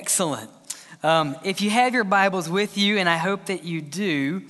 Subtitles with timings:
[0.00, 0.48] Excellent.
[1.02, 4.42] Um, if you have your Bibles with you, and I hope that you do,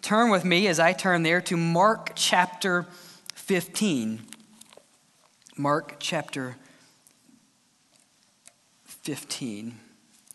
[0.00, 2.86] turn with me as I turn there to Mark chapter
[3.34, 4.20] 15.
[5.56, 6.54] Mark chapter
[8.84, 9.66] 15.
[9.66, 9.72] You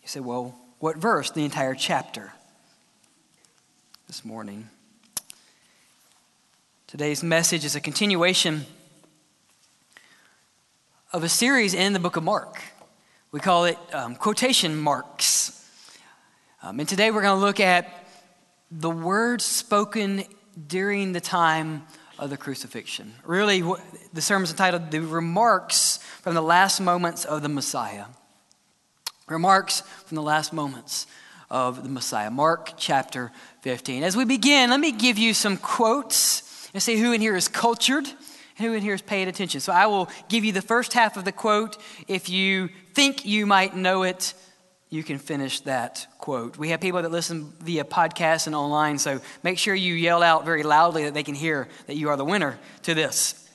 [0.04, 1.30] say, well, what verse?
[1.30, 2.34] The entire chapter
[4.06, 4.68] this morning.
[6.86, 8.66] Today's message is a continuation
[11.10, 12.62] of a series in the book of Mark.
[13.30, 15.52] We call it um, quotation marks.
[16.62, 18.08] Um, and today we're going to look at
[18.70, 20.24] the words spoken
[20.66, 21.82] during the time
[22.18, 23.12] of the crucifixion.
[23.26, 23.62] Really,
[24.14, 28.06] the sermon is entitled The Remarks from the Last Moments of the Messiah.
[29.28, 31.06] Remarks from the last moments
[31.50, 32.30] of the Messiah.
[32.30, 34.04] Mark chapter 15.
[34.04, 37.46] As we begin, let me give you some quotes and see who in here is
[37.46, 38.08] cultured
[38.58, 39.60] who in here is paying attention.
[39.60, 41.76] So I will give you the first half of the quote.
[42.06, 44.34] If you think you might know it,
[44.90, 46.56] you can finish that quote.
[46.56, 50.44] We have people that listen via podcast and online, so make sure you yell out
[50.44, 53.48] very loudly that they can hear that you are the winner to this.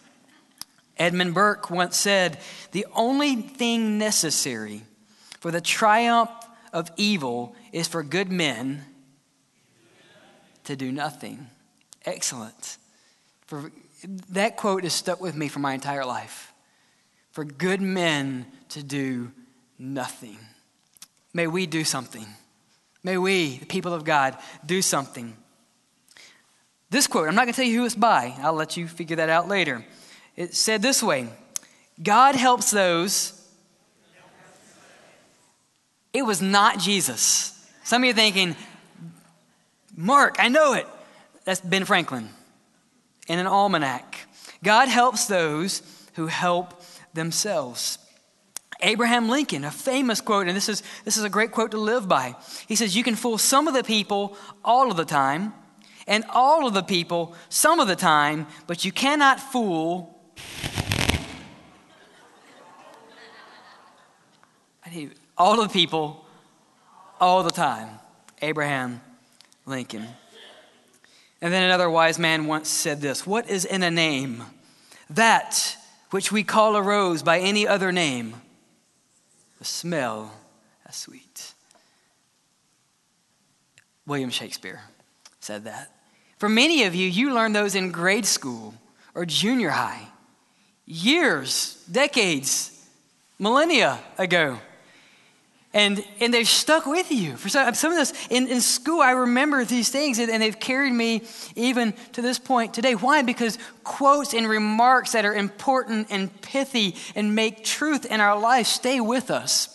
[0.98, 2.40] Edmund Burke once said,
[2.72, 4.84] The only thing necessary
[5.40, 6.30] for the triumph
[6.72, 8.84] of evil is for good men
[10.66, 11.48] to do nothing.
[12.06, 12.78] Excellent.
[13.48, 13.72] For,
[14.30, 16.54] that quote has stuck with me for my entire life.
[17.32, 19.32] For good men to do
[19.80, 20.38] nothing.
[21.34, 22.26] May we do something.
[23.04, 25.36] May we, the people of God, do something.
[26.90, 28.36] This quote, I'm not going to tell you who it's by.
[28.40, 29.84] I'll let you figure that out later.
[30.36, 31.30] It said this way
[32.02, 33.40] God helps those.
[36.14, 37.50] It was not Jesus.
[37.84, 38.56] Some of you are thinking,
[39.98, 40.88] Mark, I know it.
[41.44, 42.30] That's Ben Franklin
[43.28, 44.28] in an almanac.
[44.64, 45.82] God helps those
[46.16, 46.82] who help
[47.14, 47.98] themselves.
[48.82, 52.08] Abraham Lincoln, a famous quote, and this is, this is a great quote to live
[52.08, 52.36] by.
[52.68, 55.54] He says, You can fool some of the people all of the time,
[56.06, 60.20] and all of the people some of the time, but you cannot fool.
[65.38, 66.26] all of the people
[67.22, 67.88] all the time.
[68.42, 69.00] Abraham
[69.66, 70.08] Lincoln.
[71.44, 74.44] And then another wise man once said this What is in a name?
[75.10, 75.78] That
[76.10, 78.36] which we call a rose by any other name
[79.60, 80.32] the smell
[80.86, 81.54] as sweet.
[84.08, 84.82] William Shakespeare
[85.42, 85.92] said that.
[86.38, 88.74] For many of you, you learned those in grade school
[89.14, 90.08] or junior high,
[90.86, 92.88] years, decades,
[93.38, 94.60] millennia ago.
[95.74, 97.36] And, and they've stuck with you.
[97.36, 100.60] For some, some of this, in, in school, I remember these things, and, and they've
[100.60, 101.24] carried me
[101.56, 102.94] even to this point today.
[102.94, 103.24] Why?
[103.24, 108.68] Because quotes and remarks that are important and pithy and make truth in our life
[108.68, 109.70] stay with us.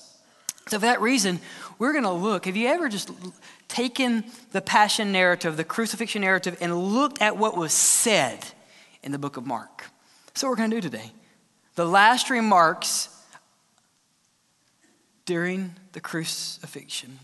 [0.68, 1.40] So, for that reason,
[1.80, 2.44] we're going to look.
[2.44, 3.10] Have you ever just
[3.66, 8.46] taken the passion narrative, the crucifixion narrative, and looked at what was said
[9.02, 9.86] in the book of Mark?
[10.26, 11.12] That's what we're going to do today.
[11.74, 13.08] The last remarks
[15.28, 17.18] during the crucifixion.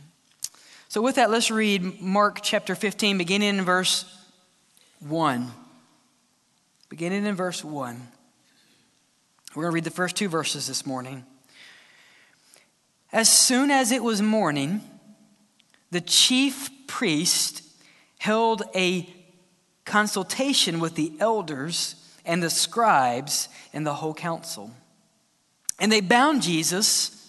[0.88, 4.04] So, with that, let's read Mark chapter 15, beginning in verse
[5.00, 5.50] 1.
[6.88, 8.08] Beginning in verse 1.
[9.54, 11.24] We're going to read the first two verses this morning.
[13.12, 14.82] As soon as it was morning,
[15.90, 17.62] the chief priest
[18.18, 19.08] held a
[19.84, 24.70] consultation with the elders and the scribes and the whole council.
[25.78, 27.23] And they bound Jesus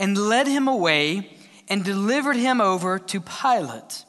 [0.00, 1.28] and led him away
[1.68, 4.04] and delivered him over to Pilate.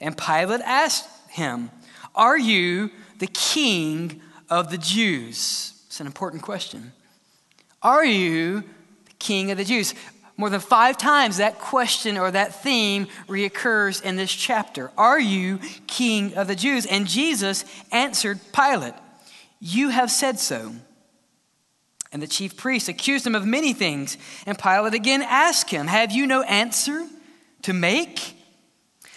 [0.00, 1.70] And Pilate asked him,
[2.14, 5.74] Are you the king of the Jews?
[5.88, 6.92] It's an important question.
[7.82, 9.94] Are you the king of the Jews?
[10.36, 14.92] More than five times that question or that theme reoccurs in this chapter.
[14.96, 16.86] Are you king of the Jews?
[16.86, 18.94] And Jesus answered Pilate,
[19.60, 20.72] You have said so.
[22.12, 24.18] And the chief priests accused him of many things.
[24.44, 27.06] And Pilate again asked him, Have you no answer
[27.62, 28.36] to make?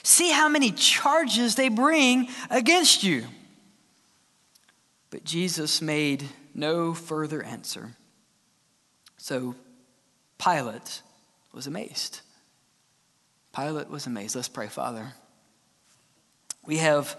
[0.01, 3.25] See how many charges they bring against you.
[5.09, 7.95] But Jesus made no further answer.
[9.18, 9.56] So
[10.38, 11.01] Pilate
[11.53, 12.21] was amazed.
[13.53, 14.36] Pilate was amazed.
[14.36, 15.13] Let's pray, Father.
[16.65, 17.18] We have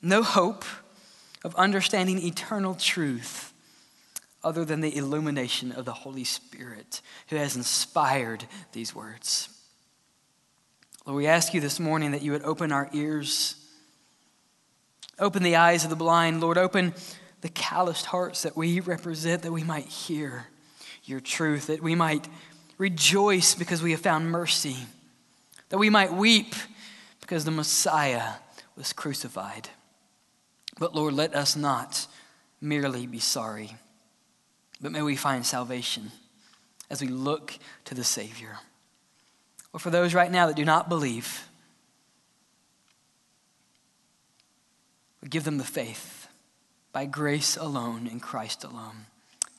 [0.00, 0.64] no hope
[1.44, 3.51] of understanding eternal truth
[4.44, 9.48] other than the illumination of the Holy Spirit who has inspired these words.
[11.06, 13.56] Lord, we ask you this morning that you would open our ears,
[15.18, 16.94] open the eyes of the blind, Lord, open
[17.40, 20.46] the calloused hearts that we represent, that we might hear
[21.04, 22.28] your truth, that we might
[22.78, 24.76] rejoice because we have found mercy,
[25.68, 26.54] that we might weep
[27.20, 28.34] because the Messiah
[28.76, 29.68] was crucified.
[30.78, 32.06] But Lord, let us not
[32.60, 33.76] merely be sorry,
[34.82, 36.10] but may we find salvation
[36.90, 38.58] as we look to the Savior.
[39.72, 41.48] Or for those right now that do not believe,
[45.28, 46.28] give them the faith
[46.92, 49.06] by grace alone in Christ alone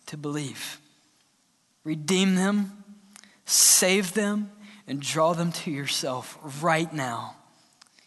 [0.06, 0.80] to believe.
[1.84, 2.84] Redeem them,
[3.46, 4.52] save them,
[4.88, 7.36] and draw them to yourself right now.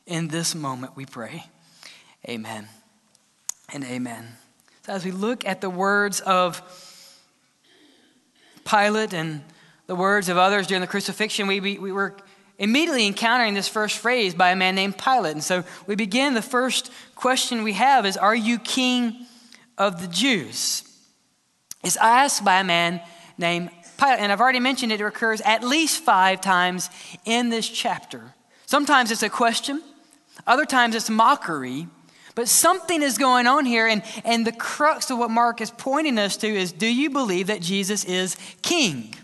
[0.06, 1.46] In this moment, we pray.
[2.28, 2.68] Amen
[3.72, 4.36] and amen.
[4.84, 6.62] So, as we look at the words of
[8.66, 9.42] Pilate and
[9.86, 12.16] the words of others during the crucifixion, we, we, we were
[12.58, 15.34] immediately encountering this first phrase by a man named Pilate.
[15.34, 19.26] And so we begin, the first question we have is Are you king
[19.78, 20.82] of the Jews?
[21.84, 23.00] It's asked by a man
[23.38, 24.20] named Pilate.
[24.20, 26.90] And I've already mentioned it, it occurs at least five times
[27.24, 28.34] in this chapter.
[28.66, 29.82] Sometimes it's a question,
[30.46, 31.88] other times it's mockery.
[32.36, 36.18] But something is going on here, and, and the crux of what Mark is pointing
[36.18, 39.14] us to is do you believe that Jesus is king?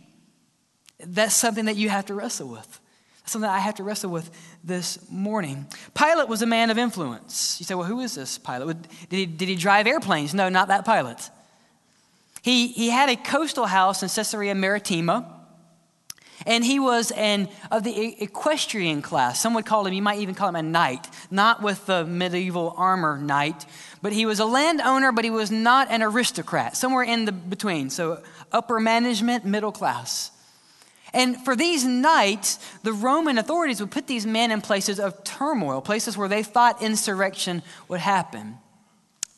[0.98, 2.80] That's something that you have to wrestle with.
[3.26, 4.30] Something I have to wrestle with
[4.64, 5.66] this morning.
[5.94, 7.58] Pilate was a man of influence.
[7.60, 8.78] You say, well, who is this Pilate?
[9.10, 10.32] Did he, did he drive airplanes?
[10.32, 11.28] No, not that Pilate.
[12.40, 15.41] He, he had a coastal house in Caesarea Maritima.
[16.46, 19.40] And he was an of the equestrian class.
[19.40, 22.74] Some would call him, you might even call him a knight, not with the medieval
[22.76, 23.66] armor knight,
[24.00, 27.90] but he was a landowner, but he was not an aristocrat, somewhere in the between.
[27.90, 30.30] So upper management, middle class.
[31.14, 35.80] And for these knights, the Roman authorities would put these men in places of turmoil,
[35.82, 38.58] places where they thought insurrection would happen.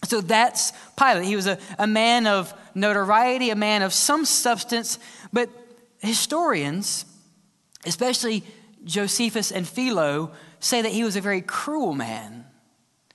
[0.04, 1.24] So that's Pilate.
[1.24, 4.98] He was a, a man of notoriety, a man of some substance,
[5.32, 5.48] but
[6.04, 7.04] historians,
[7.86, 8.44] especially
[8.84, 12.44] Josephus and Philo, say that he was a very cruel man,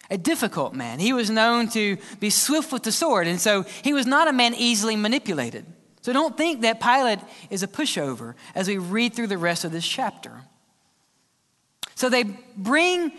[0.10, 1.00] a difficult man.
[1.00, 4.34] He was known to be swift with the sword, and so he was not a
[4.34, 5.66] man easily manipulated.
[6.02, 7.20] So don't think that Pilate
[7.50, 10.42] is a pushover as we read through the rest of this chapter.
[11.96, 12.24] So they
[12.56, 13.12] bring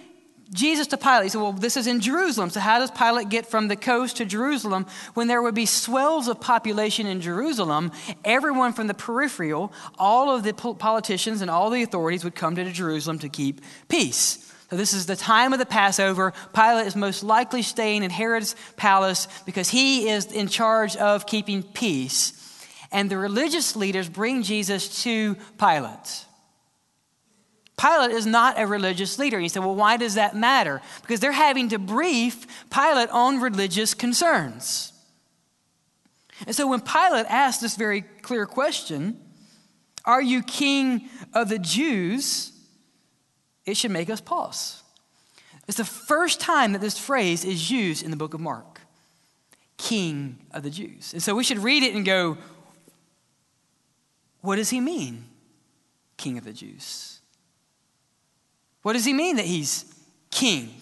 [0.52, 1.24] Jesus to Pilate.
[1.24, 2.50] He said, Well, this is in Jerusalem.
[2.50, 6.28] So, how does Pilate get from the coast to Jerusalem when there would be swells
[6.28, 7.92] of population in Jerusalem?
[8.24, 12.70] Everyone from the peripheral, all of the politicians and all the authorities would come to
[12.72, 14.52] Jerusalem to keep peace.
[14.70, 16.32] So, this is the time of the Passover.
[16.52, 21.62] Pilate is most likely staying in Herod's palace because he is in charge of keeping
[21.62, 22.36] peace
[22.92, 26.26] and the religious leaders bring Jesus to Pilate.
[27.80, 29.40] Pilate is not a religious leader.
[29.40, 30.82] You say, well, why does that matter?
[31.00, 34.92] Because they're having to brief Pilate on religious concerns.
[36.46, 39.18] And so when Pilate asked this very clear question,
[40.04, 42.52] Are you king of the Jews?
[43.66, 44.82] it should make us pause.
[45.68, 48.80] It's the first time that this phrase is used in the book of Mark
[49.76, 51.12] King of the Jews.
[51.12, 52.36] And so we should read it and go,
[54.40, 55.24] what does he mean,
[56.16, 57.19] King of the Jews?
[58.82, 59.84] What does he mean that he's
[60.30, 60.74] king?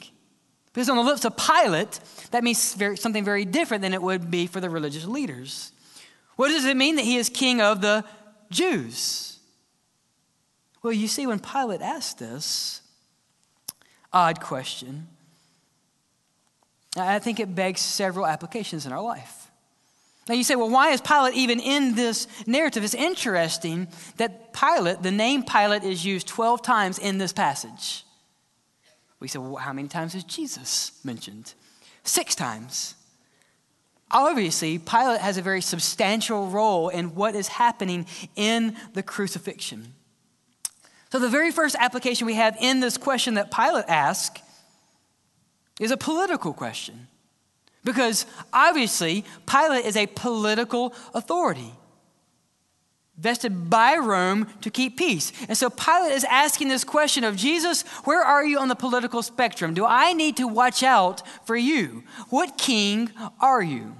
[0.72, 1.98] Because on the lips of Pilate,
[2.30, 5.72] that means very, something very different than it would be for the religious leaders.
[6.36, 8.04] What does it mean that he is king of the
[8.50, 9.38] Jews?
[10.82, 12.82] Well, you see, when Pilate asked this
[14.12, 15.08] odd question,
[16.96, 19.47] I think it begs several applications in our life.
[20.28, 22.84] Now you say, well, why is Pilate even in this narrative?
[22.84, 28.04] It's interesting that Pilate, the name Pilate, is used 12 times in this passage.
[29.20, 31.54] We say, well, how many times is Jesus mentioned?
[32.04, 32.94] Six times.
[34.10, 38.06] Obviously, Pilate has a very substantial role in what is happening
[38.36, 39.94] in the crucifixion.
[41.10, 44.42] So, the very first application we have in this question that Pilate asked
[45.80, 47.08] is a political question.
[47.88, 51.72] Because obviously, Pilate is a political authority
[53.16, 55.32] vested by Rome to keep peace.
[55.48, 59.22] And so Pilate is asking this question of Jesus, where are you on the political
[59.22, 59.72] spectrum?
[59.72, 62.04] Do I need to watch out for you?
[62.28, 63.96] What king are you?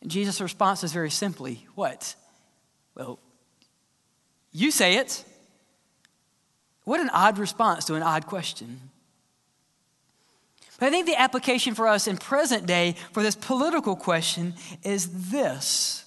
[0.00, 2.16] And Jesus' response is very simply, what?
[2.94, 3.18] Well,
[4.50, 5.26] you say it.
[6.84, 8.80] What an odd response to an odd question.
[10.78, 15.30] But I think the application for us in present day for this political question is
[15.30, 16.04] this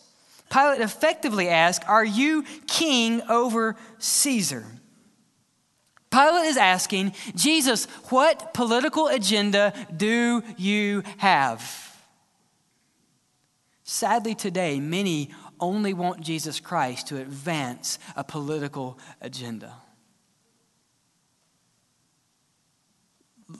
[0.50, 4.66] Pilate effectively asked, Are you king over Caesar?
[6.10, 11.84] Pilate is asking, Jesus, what political agenda do you have?
[13.84, 19.74] Sadly, today, many only want Jesus Christ to advance a political agenda.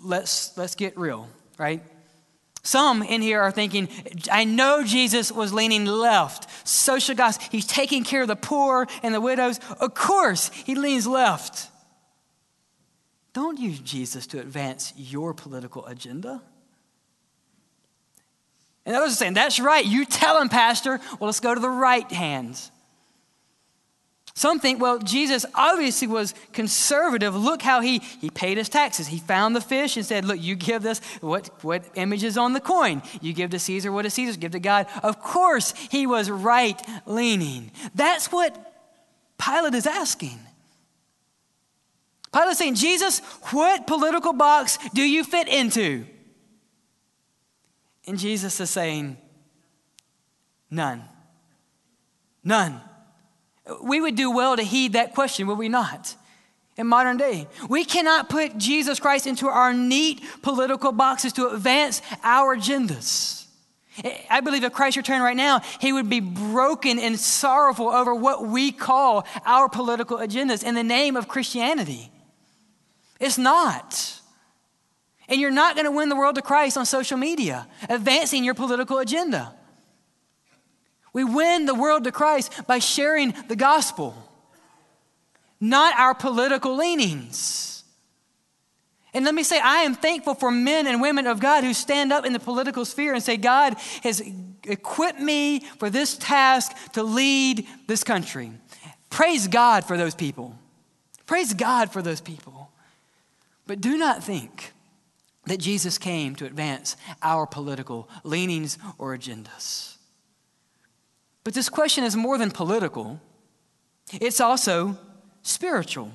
[0.04, 1.28] Let's, let's get real,
[1.58, 1.82] right?
[2.64, 3.88] Some in here are thinking,
[4.30, 7.48] I know Jesus was leaning left, social gospel.
[7.50, 9.60] He's taking care of the poor and the widows.
[9.80, 11.70] Of course, he leans left.
[13.32, 16.42] Don't use Jesus to advance your political agenda.
[18.86, 19.86] And others are saying, That's right.
[19.86, 21.00] You tell him, Pastor.
[21.20, 22.72] Well, let's go to the right hands.
[24.38, 27.36] Some think, well, Jesus obviously was conservative.
[27.36, 29.08] Look how he, he paid his taxes.
[29.08, 32.54] He found the fish and said, Look, you give this what, what image is on
[32.54, 33.02] the coin.
[33.20, 34.86] You give to Caesar what is Caesar's, give to God.
[35.02, 37.72] Of course, he was right leaning.
[37.96, 38.56] That's what
[39.40, 40.38] Pilate is asking.
[42.32, 46.06] Pilate's saying, Jesus, what political box do you fit into?
[48.06, 49.18] And Jesus is saying,
[50.70, 51.04] None.
[52.44, 52.82] None.
[53.82, 56.16] We would do well to heed that question, would we not?
[56.78, 62.04] In modern day, we cannot put Jesus Christ into our neat political boxes to advance
[62.24, 63.46] our agendas.
[64.30, 68.46] I believe if Christ returned right now, he would be broken and sorrowful over what
[68.46, 72.12] we call our political agendas in the name of Christianity.
[73.20, 74.22] It's not.
[75.28, 78.54] And you're not going to win the world to Christ on social media, advancing your
[78.54, 79.57] political agenda.
[81.14, 84.16] We win the world to Christ by sharing the gospel,
[85.60, 87.84] not our political leanings.
[89.14, 92.14] And let me say, I am thankful for men and women of God who stand
[92.14, 94.22] up in the political sphere and say, God has
[94.64, 98.52] equipped me for this task to lead this country.
[99.10, 100.56] Praise God for those people.
[101.26, 102.70] Praise God for those people.
[103.66, 104.74] But do not think
[105.46, 109.97] that Jesus came to advance our political leanings or agendas.
[111.48, 113.22] But this question is more than political,
[114.12, 114.98] it's also
[115.44, 116.12] spiritual.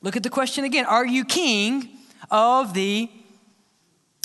[0.00, 1.90] Look at the question again Are you king
[2.30, 3.10] of the,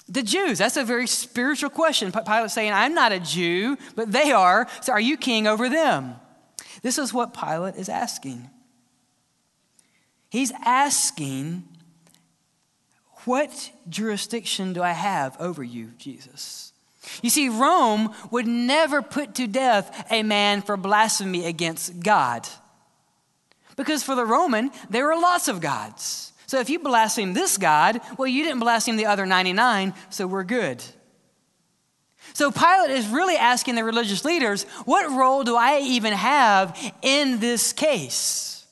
[0.08, 0.60] the Jews?
[0.60, 2.14] That's a very spiritual question.
[2.14, 4.70] Pilate's saying, I'm not a Jew, but they are.
[4.80, 6.16] So are you king over them?
[6.82, 8.50] This is what Pilate is asking.
[10.30, 11.66] He's asking,
[13.26, 16.69] What jurisdiction do I have over you, Jesus?
[17.22, 22.48] You see, Rome would never put to death a man for blasphemy against God.
[23.76, 26.34] Because for the Roman, there were lots of gods.
[26.48, 30.44] So if you blaspheme this God, well, you didn't blaspheme the other 99, so we're
[30.44, 30.84] good.
[32.34, 37.40] So Pilate is really asking the religious leaders, what role do I even have in
[37.40, 38.66] this case?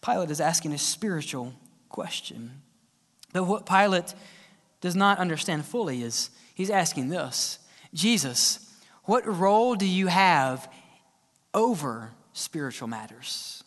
[0.00, 1.52] Pilate is asking a spiritual
[1.88, 2.62] question.
[3.32, 4.14] But what Pilate
[4.82, 7.58] does not understand fully is he's asking this
[7.94, 8.58] Jesus,
[9.04, 10.70] what role do you have
[11.54, 13.64] over spiritual matters?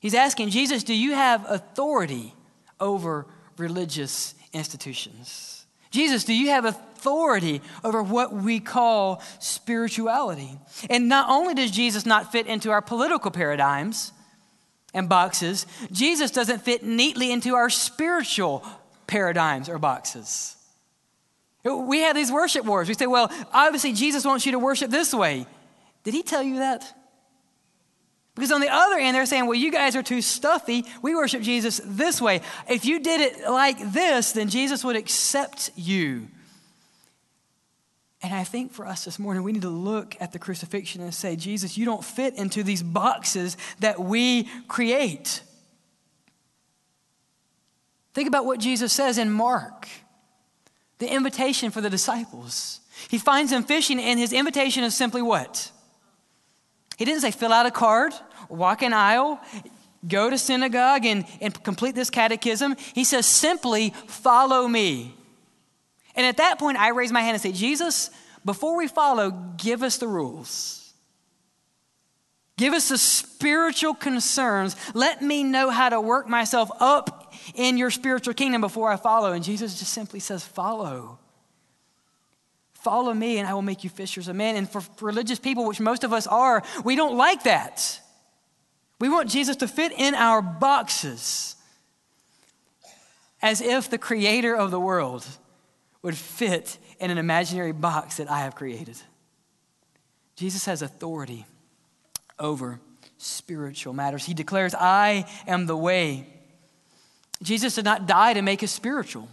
[0.00, 2.34] He's asking Jesus, do you have authority
[2.78, 5.66] over religious institutions?
[5.90, 10.58] Jesus, do you have authority over what we call spirituality?
[10.90, 14.12] And not only does Jesus not fit into our political paradigms
[14.94, 18.64] and boxes, Jesus doesn't fit neatly into our spiritual
[19.08, 20.54] paradigms or boxes.
[21.64, 22.86] We have these worship wars.
[22.86, 25.46] We say, well, obviously Jesus wants you to worship this way.
[26.04, 26.94] Did he tell you that?
[28.36, 30.84] Because on the other end, they're saying, well, you guys are too stuffy.
[31.02, 32.40] We worship Jesus this way.
[32.70, 36.28] If you did it like this, then Jesus would accept you.
[38.22, 41.12] And I think for us this morning, we need to look at the crucifixion and
[41.12, 45.42] say, Jesus, you don't fit into these boxes that we create.
[48.18, 49.86] Think about what Jesus says in Mark,
[50.98, 52.80] the invitation for the disciples.
[53.08, 55.70] He finds them fishing, and his invitation is simply what?
[56.96, 58.12] He didn't say, fill out a card,
[58.48, 59.40] walk an aisle,
[60.08, 62.74] go to synagogue, and, and complete this catechism.
[62.92, 65.14] He says, simply follow me.
[66.16, 68.10] And at that point, I raise my hand and say, Jesus,
[68.44, 70.92] before we follow, give us the rules.
[72.56, 74.74] Give us the spiritual concerns.
[74.92, 77.17] Let me know how to work myself up
[77.54, 79.32] in your spiritual kingdom before I follow.
[79.32, 81.18] And Jesus just simply says, Follow.
[82.74, 84.54] Follow me, and I will make you fishers of men.
[84.54, 88.00] And for religious people, which most of us are, we don't like that.
[89.00, 91.56] We want Jesus to fit in our boxes
[93.42, 95.26] as if the creator of the world
[96.02, 98.96] would fit in an imaginary box that I have created.
[100.36, 101.46] Jesus has authority
[102.38, 102.80] over
[103.18, 104.24] spiritual matters.
[104.24, 106.26] He declares, I am the way,
[107.42, 109.28] Jesus did not die to make us spiritual.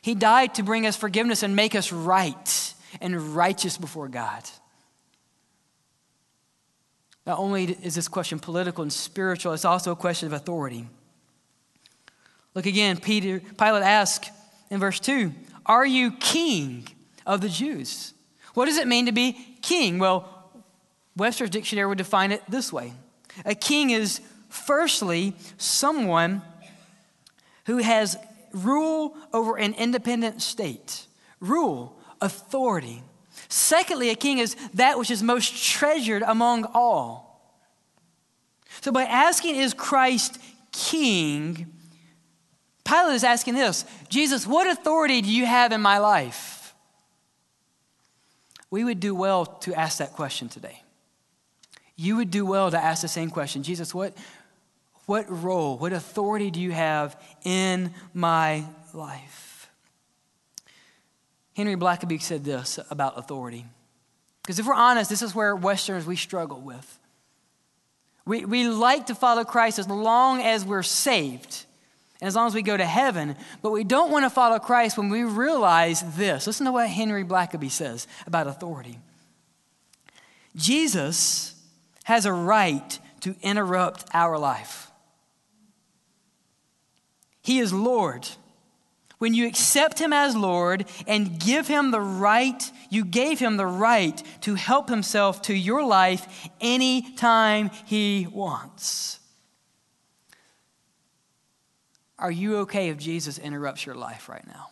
[0.00, 4.42] He died to bring us forgiveness and make us right and righteous before God.
[7.26, 10.88] Not only is this question political and spiritual, it's also a question of authority.
[12.54, 14.30] Look again, Peter, Pilate asks
[14.70, 15.32] in verse 2
[15.66, 16.88] Are you king
[17.26, 18.14] of the Jews?
[18.54, 19.98] What does it mean to be king?
[19.98, 20.50] Well,
[21.16, 22.94] Webster's dictionary would define it this way
[23.44, 26.42] A king is, firstly, someone
[27.66, 28.16] who has
[28.52, 31.06] rule over an independent state,
[31.40, 33.02] rule, authority.
[33.48, 37.28] Secondly, a king is that which is most treasured among all.
[38.80, 40.38] So, by asking, Is Christ
[40.72, 41.72] king?
[42.84, 46.74] Pilate is asking this Jesus, what authority do you have in my life?
[48.70, 50.82] We would do well to ask that question today.
[51.96, 54.14] You would do well to ask the same question Jesus, what,
[55.08, 58.62] what role, what authority do you have in my
[58.92, 59.70] life?
[61.56, 63.64] Henry Blackaby said this about authority.
[64.42, 66.98] Because if we're honest, this is where Westerners we struggle with.
[68.26, 71.64] We, we like to follow Christ as long as we're saved
[72.20, 74.98] and as long as we go to heaven, but we don't want to follow Christ
[74.98, 76.46] when we realize this.
[76.46, 78.98] Listen to what Henry Blackaby says about authority.
[80.54, 81.54] Jesus
[82.04, 84.87] has a right to interrupt our life.
[87.48, 88.28] He is Lord.
[89.16, 93.64] When you accept Him as Lord and give Him the right, you gave Him the
[93.64, 99.18] right to help Himself to your life anytime He wants.
[102.18, 104.68] Are you okay if Jesus interrupts your life right now?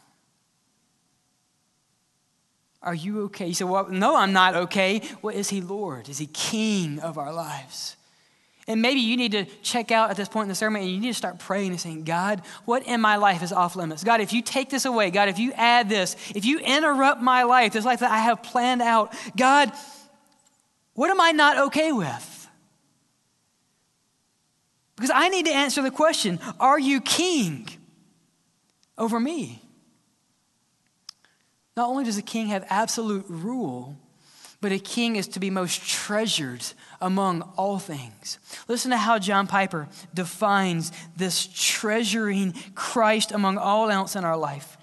[2.83, 3.46] Are you okay?
[3.46, 5.01] You say, Well, no, I'm not okay.
[5.22, 6.11] Well, is He Lord?
[6.11, 7.96] Is He King of our lives?
[8.68, 10.98] And maybe you need to check out at this point in the sermon and you
[10.98, 14.02] need to start praying and saying, God, what in my life is off limits?
[14.02, 17.44] God, if you take this away, God, if you add this, if you interrupt my
[17.44, 19.70] life, this life that I have planned out, God,
[20.94, 22.48] what am I not okay with?
[24.96, 27.68] Because I need to answer the question Are you king
[28.98, 29.62] over me?
[31.76, 33.96] Not only does a king have absolute rule,
[34.66, 36.64] but a king is to be most treasured
[37.00, 38.40] among all things.
[38.66, 44.76] Listen to how John Piper defines this treasuring Christ among all else in our life.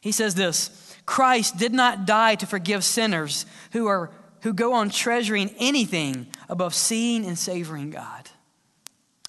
[0.00, 4.12] He says this Christ did not die to forgive sinners who, are,
[4.42, 8.30] who go on treasuring anything above seeing and savoring God.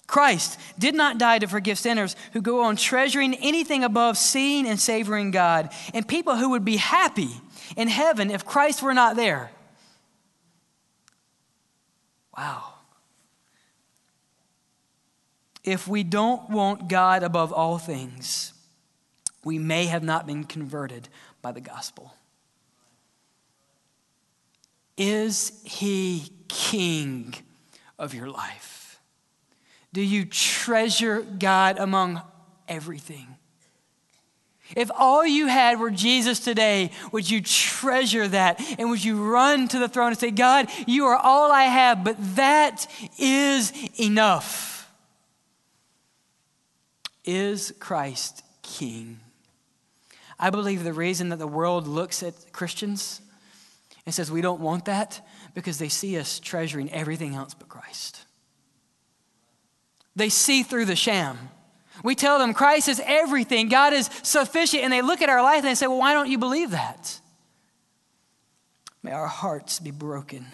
[0.06, 4.78] Christ did not die to forgive sinners who go on treasuring anything above seeing and
[4.78, 7.40] savoring God, and people who would be happy
[7.76, 9.50] in heaven if Christ were not there.
[12.36, 12.74] Wow.
[15.64, 18.52] If we don't want God above all things,
[19.44, 21.08] we may have not been converted
[21.42, 22.14] by the gospel.
[24.96, 27.34] Is he king
[27.98, 29.00] of your life?
[29.92, 32.22] Do you treasure God among
[32.68, 33.35] everything?
[34.74, 38.60] If all you had were Jesus today, would you treasure that?
[38.78, 42.02] And would you run to the throne and say, God, you are all I have,
[42.02, 42.86] but that
[43.18, 44.90] is enough?
[47.24, 49.20] Is Christ King?
[50.38, 53.20] I believe the reason that the world looks at Christians
[54.04, 58.24] and says we don't want that because they see us treasuring everything else but Christ.
[60.14, 61.38] They see through the sham.
[62.02, 65.58] We tell them Christ is everything, God is sufficient, and they look at our life
[65.58, 67.20] and they say, Well, why don't you believe that?
[69.02, 70.46] May our hearts be broken,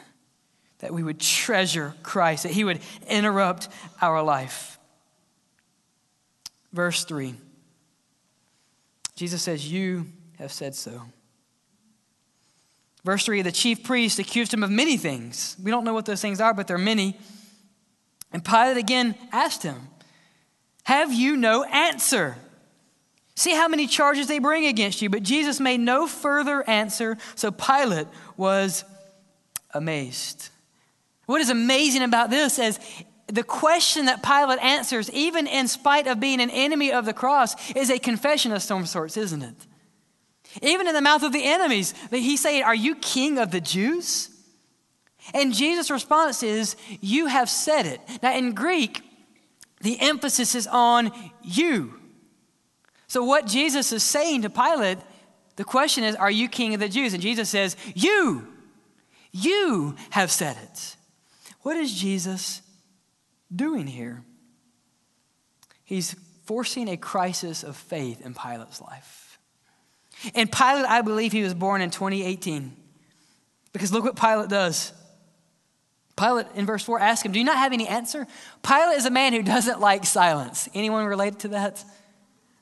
[0.78, 3.68] that we would treasure Christ, that He would interrupt
[4.00, 4.78] our life.
[6.72, 7.34] Verse 3
[9.14, 10.06] Jesus says, You
[10.38, 11.02] have said so.
[13.04, 15.56] Verse 3 the chief priest accused him of many things.
[15.62, 17.18] We don't know what those things are, but they're many.
[18.32, 19.76] And Pilate again asked him,
[20.84, 22.36] have you no answer?
[23.34, 25.08] See how many charges they bring against you.
[25.08, 28.84] But Jesus made no further answer, so Pilate was
[29.72, 30.50] amazed.
[31.26, 32.78] What is amazing about this is
[33.28, 37.54] the question that Pilate answers, even in spite of being an enemy of the cross,
[37.74, 39.66] is a confession of some sorts, isn't it?
[40.60, 44.28] Even in the mouth of the enemies, he's saying, Are you king of the Jews?
[45.32, 48.00] And Jesus' response is, You have said it.
[48.22, 49.02] Now, in Greek,
[49.82, 51.94] the emphasis is on you.
[53.08, 54.98] So, what Jesus is saying to Pilate,
[55.56, 57.12] the question is, Are you king of the Jews?
[57.12, 58.46] And Jesus says, You,
[59.32, 60.96] you have said it.
[61.60, 62.62] What is Jesus
[63.54, 64.24] doing here?
[65.84, 69.38] He's forcing a crisis of faith in Pilate's life.
[70.34, 72.76] And Pilate, I believe he was born in 2018.
[73.72, 74.92] Because look what Pilate does.
[76.16, 78.26] Pilate in verse 4 asks him, Do you not have any answer?
[78.62, 80.68] Pilate is a man who doesn't like silence.
[80.74, 81.84] Anyone related to that?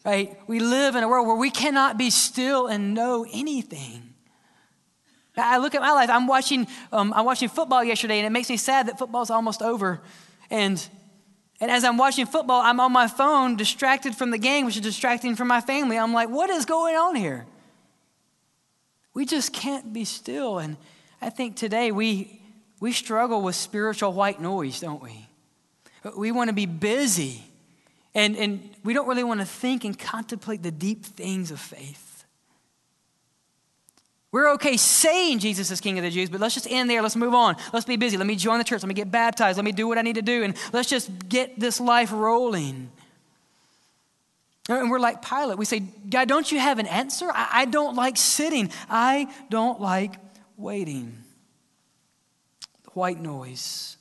[0.04, 0.38] Right?
[0.46, 4.14] We live in a world where we cannot be still and know anything.
[5.36, 6.10] I look at my life.
[6.10, 9.62] I'm watching, um, I'm watching football yesterday, and it makes me sad that football's almost
[9.62, 10.00] over.
[10.50, 10.86] And,
[11.60, 14.82] and as I'm watching football, I'm on my phone, distracted from the game, which is
[14.82, 15.98] distracting from my family.
[15.98, 17.46] I'm like, what is going on here?
[19.14, 20.58] We just can't be still.
[20.58, 20.76] And
[21.20, 22.39] I think today we,
[22.80, 25.28] we struggle with spiritual white noise, don't we?
[26.16, 27.44] We want to be busy,
[28.14, 32.24] and, and we don't really want to think and contemplate the deep things of faith.
[34.32, 37.02] We're okay saying Jesus is King of the Jews, but let's just end there.
[37.02, 37.56] Let's move on.
[37.72, 38.16] Let's be busy.
[38.16, 38.82] Let me join the church.
[38.82, 39.58] Let me get baptized.
[39.58, 40.44] Let me do what I need to do.
[40.44, 42.90] And let's just get this life rolling.
[44.68, 45.58] And we're like Pilate.
[45.58, 47.28] We say, God, don't you have an answer?
[47.28, 48.70] I, I don't like sitting.
[48.88, 50.14] I don't like
[50.56, 51.19] waiting.
[52.94, 53.96] White noise.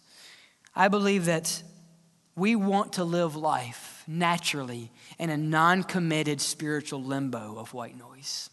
[0.75, 1.63] I believe that
[2.35, 8.49] we want to live life naturally in a non committed spiritual limbo of white noise.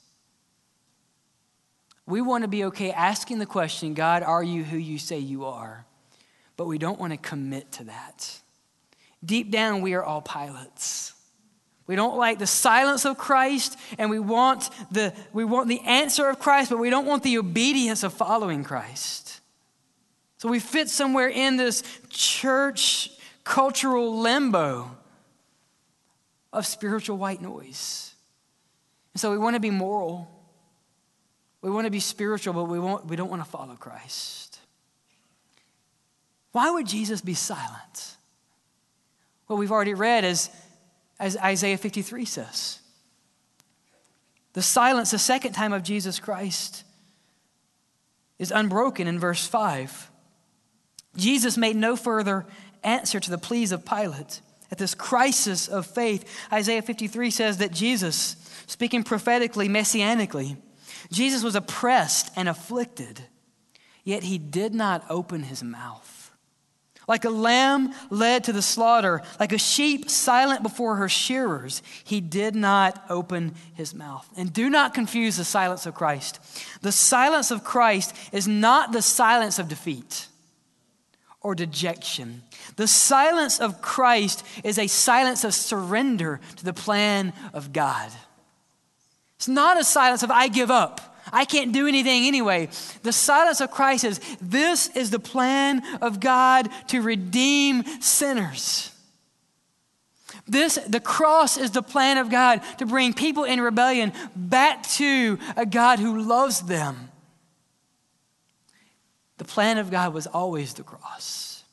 [2.06, 5.44] We want to be okay asking the question, God, are you who you say you
[5.44, 5.86] are?
[6.56, 8.40] But we don't want to commit to that.
[9.24, 11.12] Deep down, we are all Pilates.
[11.86, 16.28] We don't like the silence of Christ, and we want the, we want the answer
[16.28, 19.25] of Christ, but we don't want the obedience of following Christ.
[20.46, 23.10] So we fit somewhere in this church
[23.42, 24.96] cultural limbo
[26.52, 28.14] of spiritual white noise.
[29.12, 30.30] And so we want to be moral.
[31.62, 34.60] We want to be spiritual, but we, won't, we don't want to follow Christ.
[36.52, 38.16] Why would Jesus be silent?
[39.48, 40.48] Well, we've already read as,
[41.18, 42.78] as Isaiah 53 says.
[44.52, 46.84] The silence, the second time of Jesus Christ,
[48.38, 50.12] is unbroken in verse 5.
[51.16, 52.46] Jesus made no further
[52.82, 54.40] answer to the pleas of Pilate.
[54.70, 60.56] At this crisis of faith, Isaiah 53 says that Jesus, speaking prophetically, messianically,
[61.12, 63.22] Jesus was oppressed and afflicted,
[64.02, 66.32] yet he did not open his mouth.
[67.08, 72.20] Like a lamb led to the slaughter, like a sheep silent before her shearers, he
[72.20, 74.28] did not open his mouth.
[74.36, 76.40] And do not confuse the silence of Christ.
[76.82, 80.26] The silence of Christ is not the silence of defeat
[81.46, 82.42] or dejection.
[82.74, 88.10] The silence of Christ is a silence of surrender to the plan of God.
[89.36, 91.16] It's not a silence of, I give up.
[91.32, 92.68] I can't do anything anyway.
[93.04, 98.90] The silence of Christ is, this is the plan of God to redeem sinners.
[100.48, 105.38] This, the cross is the plan of God to bring people in rebellion back to
[105.56, 107.08] a God who loves them.
[109.38, 111.64] The plan of God was always the cross.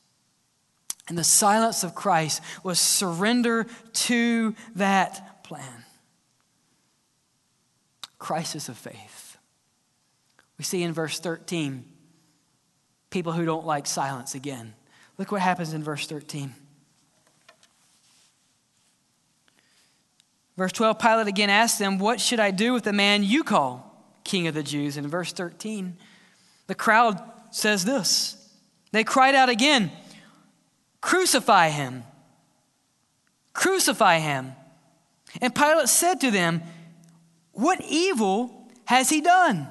[1.07, 5.85] And the silence of Christ was surrender to that plan
[8.23, 9.37] crisis of faith.
[10.57, 11.83] We see in verse 13
[13.09, 14.73] people who don't like silence again.
[15.17, 16.55] Look what happens in verse 13.
[20.55, 23.93] Verse 12 Pilate again asked them, What should I do with the man you call
[24.23, 24.95] king of the Jews?
[24.95, 25.97] In verse 13,
[26.67, 27.21] the crowd
[27.53, 28.37] says this.
[28.91, 29.91] They cried out again,
[31.01, 32.03] Crucify him!
[33.53, 34.53] Crucify him!
[35.41, 36.61] And Pilate said to them,
[37.53, 39.67] what evil has he done?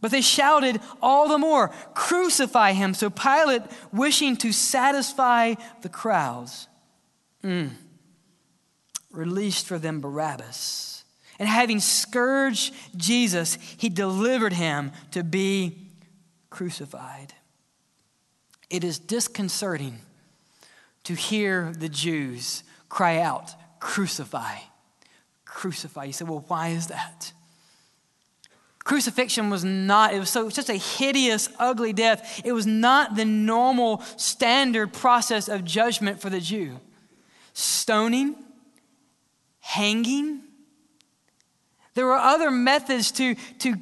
[0.00, 2.92] But they shouted all the more, Crucify him.
[2.92, 6.66] So Pilate, wishing to satisfy the crowds,
[7.42, 7.70] mm,
[9.12, 11.04] released for them Barabbas.
[11.38, 15.81] And having scourged Jesus, he delivered him to be
[16.52, 17.34] crucified.
[18.70, 19.98] It is disconcerting
[21.04, 24.58] to hear the Jews cry out, Crucify
[25.52, 26.04] crucify.
[26.04, 27.32] You say, well, why is that?
[28.84, 32.40] Crucifixion was not, it was so just a hideous, ugly death.
[32.44, 36.80] It was not the normal standard process of judgment for the Jew.
[37.52, 38.34] Stoning,
[39.60, 40.40] hanging.
[41.94, 43.76] There were other methods to, to,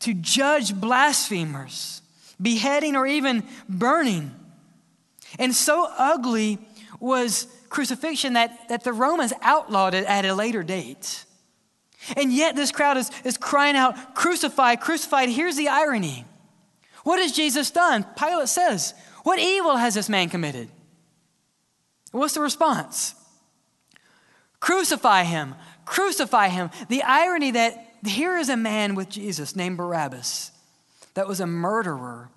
[0.00, 2.02] to judge blasphemers,
[2.40, 4.34] beheading or even burning.
[5.38, 6.58] And so ugly
[7.00, 11.24] was crucifixion that, that the Romans outlawed it at a later date.
[12.16, 15.28] And yet this crowd is, is crying out, crucify, crucified.
[15.28, 16.24] Here's the irony.
[17.02, 18.04] What has Jesus done?
[18.16, 20.68] Pilate says, What evil has this man committed?
[22.12, 23.14] What's the response?
[24.60, 25.54] Crucify him,
[25.84, 26.70] crucify him.
[26.88, 30.52] The irony that here is a man with Jesus named Barabbas
[31.14, 32.28] that was a murderer,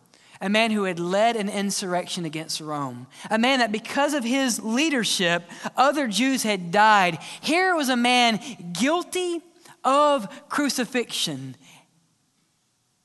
[0.41, 4.61] a man who had led an insurrection against Rome, a man that because of his
[4.61, 5.43] leadership,
[5.75, 7.19] other Jews had died.
[7.41, 8.39] Here was a man
[8.73, 9.41] guilty
[9.83, 11.55] of crucifixion,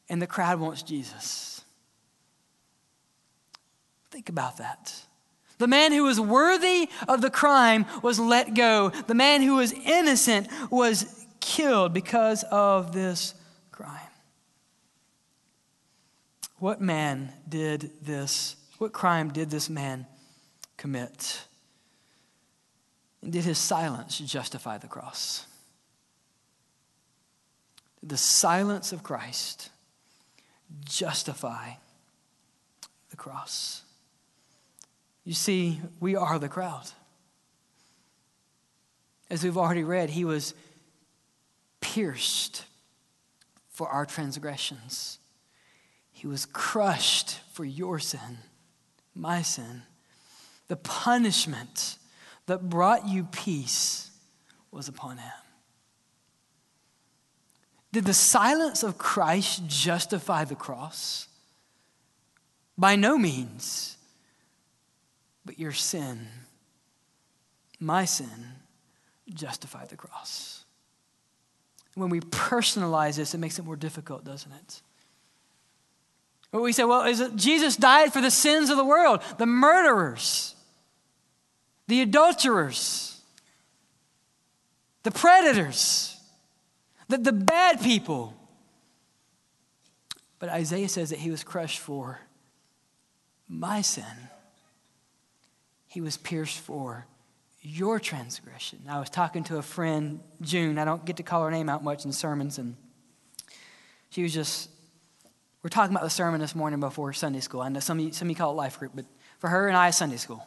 [0.09, 1.63] and the crowd wants Jesus.
[4.11, 4.95] Think about that.
[5.59, 8.91] The man who was worthy of the crime was let go.
[8.91, 13.35] The man who was innocent was killed because of this
[13.71, 14.01] crime.
[16.59, 18.57] What man did this?
[18.79, 20.07] What crime did this man
[20.79, 21.43] commit?
[23.21, 25.47] And did his silence justify the cross?
[28.01, 29.69] Did the silence of Christ
[30.87, 31.73] justify
[33.11, 33.83] the cross?
[35.25, 36.91] You see, we are the crowd.
[39.29, 40.55] As we've already read, he was
[41.95, 42.65] pierced
[43.69, 45.21] for our transgressions,
[46.11, 48.39] he was crushed for your sin,
[49.15, 49.83] my sin.
[50.67, 51.99] The punishment
[52.47, 54.11] that brought you peace
[54.73, 55.33] was upon him.
[57.93, 61.29] Did the silence of Christ justify the cross?
[62.77, 63.97] By no means.
[65.45, 66.27] But your sin,
[67.79, 68.57] my sin,
[69.33, 70.64] justified the cross.
[71.95, 74.83] When we personalize this, it makes it more difficult, doesn't it?
[76.51, 80.55] But we say, well, is Jesus died for the sins of the world, the murderers,
[81.89, 83.21] the adulterers,
[85.03, 86.17] the predators,
[87.09, 88.35] the, the bad people.
[90.39, 92.21] But Isaiah says that he was crushed for
[93.49, 94.05] my sin
[95.95, 97.07] he was pierced for
[97.67, 98.81] your transgression.
[98.89, 100.79] I was talking to a friend, June.
[100.79, 102.77] I don't get to call her name out much in sermons, and
[104.11, 104.69] she was just,
[105.63, 107.63] we're talking about the sermon this morning before Sunday school.
[107.63, 109.07] I know some of you, some of you call it life group, but
[109.39, 110.47] for her and I, Sunday school.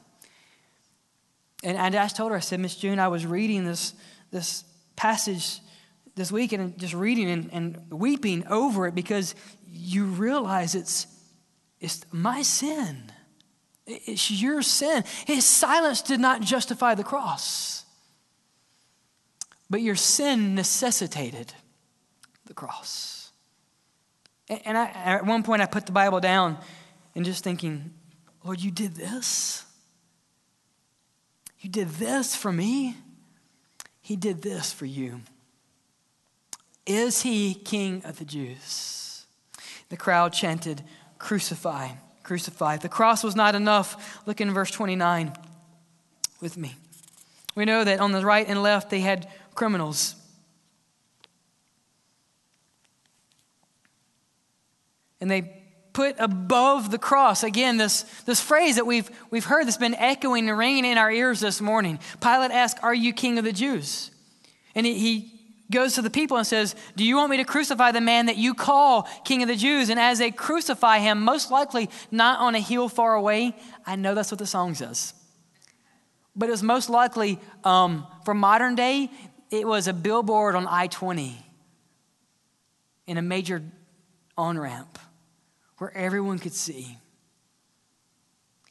[1.64, 3.96] And I just told her, I said, Miss June, I was reading this,
[4.30, 4.64] this
[4.96, 5.60] passage
[6.14, 9.34] this week and just reading and, and weeping over it because
[9.68, 11.08] you realize it's,
[11.80, 13.12] it's my sin.
[13.88, 15.06] It's your sin.
[15.26, 17.86] His silence did not justify the cross,
[19.70, 21.54] but your sin necessitated
[22.46, 23.32] the cross.
[24.50, 26.58] And I, at one point, I put the Bible down
[27.16, 27.94] and just thinking,
[28.44, 29.66] Lord, you did this?
[31.60, 32.98] You did this for me?
[34.02, 35.22] He did this for you.
[36.86, 39.26] Is he king of the Jews?
[39.90, 40.84] The crowd chanted,
[41.18, 41.90] Crucify
[42.28, 42.82] crucified.
[42.82, 44.22] The cross was not enough.
[44.28, 45.32] Look in verse 29
[46.42, 46.76] with me.
[47.56, 50.14] We know that on the right and left they had criminals.
[55.22, 55.64] And they
[55.94, 60.48] put above the cross, again, this, this phrase that we've, we've heard that's been echoing
[60.48, 61.98] and ringing in our ears this morning.
[62.22, 64.12] Pilate asked, Are you king of the Jews?
[64.76, 65.37] And he, he
[65.72, 68.38] goes to the people and says, Do you want me to crucify the man that
[68.38, 69.90] you call King of the Jews?
[69.90, 74.16] And as they crucify him, most likely not on a hill far away, I know
[74.16, 75.14] that's what the song says.
[76.36, 79.10] But it was most likely, um, for modern day,
[79.50, 81.44] it was a billboard on I 20
[83.08, 83.64] in a major
[84.38, 85.00] on ramp
[85.78, 86.98] where everyone could see.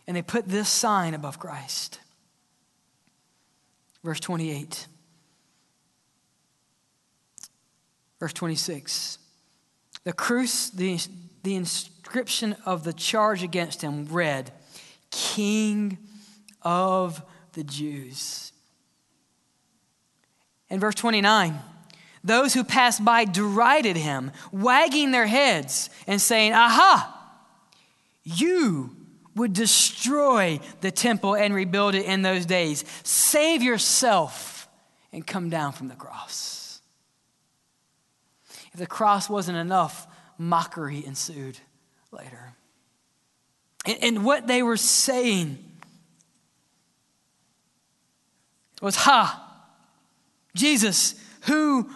[0.07, 1.99] And they put this sign above Christ.
[4.05, 4.87] Verse 28.
[8.19, 9.19] Verse 26.
[10.05, 10.99] The, cruce, the,
[11.43, 14.53] the inscription of the charge against him read,
[15.11, 15.99] King
[16.63, 18.53] of the Jews.
[20.69, 21.59] In verse 29,
[22.25, 27.13] those who passed by derided him, wagging their heads and saying, Aha!
[28.25, 28.97] You
[29.37, 32.85] would destroy the temple and rebuild it in those days.
[33.05, 34.69] Save yourself
[35.13, 36.56] and come down from the cross.
[38.77, 41.59] If the cross wasn't enough, mockery ensued
[42.13, 42.53] later.
[43.87, 45.57] And, and what they were saying
[48.83, 49.43] was, Ha,
[50.55, 51.89] Jesus, who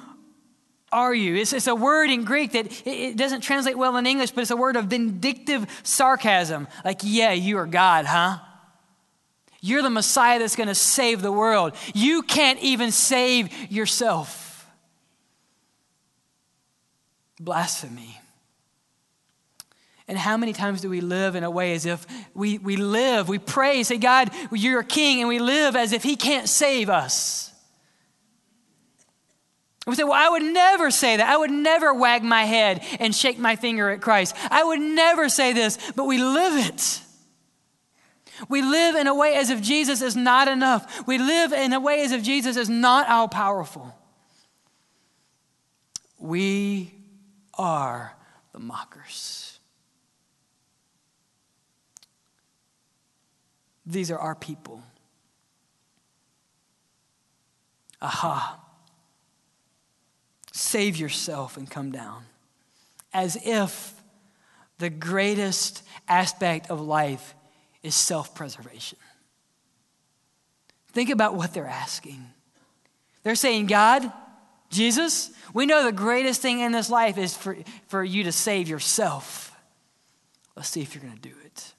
[0.90, 1.36] are you?
[1.36, 4.40] It's, it's, a word in Greek that it, it, doesn't translate well in English, but
[4.40, 6.66] it's a word of vindictive sarcasm.
[6.82, 8.38] Like, yeah, you are God, huh?
[9.60, 11.74] You're the Messiah that's going to save the world.
[11.92, 14.39] You can't even save yourself
[17.40, 18.20] blasphemy.
[20.06, 23.28] And how many times do we live in a way as if we, we live,
[23.28, 26.90] we pray, say, God, you're a king, and we live as if he can't save
[26.90, 27.52] us?
[29.86, 31.28] We say, well, I would never say that.
[31.28, 34.36] I would never wag my head and shake my finger at Christ.
[34.50, 37.00] I would never say this, but we live it.
[38.48, 41.06] We live in a way as if Jesus is not enough.
[41.06, 43.94] We live in a way as if Jesus is not all powerful.
[46.18, 46.99] We
[47.60, 48.16] are
[48.52, 49.58] the mockers.
[53.84, 54.82] These are our people.
[58.00, 58.58] Aha.
[60.52, 62.24] Save yourself and come down.
[63.12, 63.92] As if
[64.78, 67.34] the greatest aspect of life
[67.82, 68.98] is self preservation.
[70.92, 72.24] Think about what they're asking.
[73.22, 74.10] They're saying, God,
[74.70, 77.56] Jesus, we know the greatest thing in this life is for,
[77.88, 79.52] for you to save yourself.
[80.56, 81.72] Let's see if you're going to do it.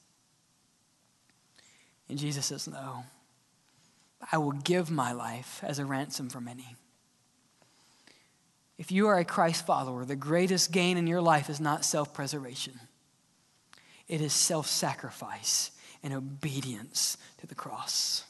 [2.09, 3.05] And Jesus says, No,
[4.31, 6.75] I will give my life as a ransom for many.
[8.77, 12.13] If you are a Christ follower, the greatest gain in your life is not self
[12.13, 12.79] preservation,
[14.09, 15.71] it is self sacrifice
[16.03, 18.25] and obedience to the cross.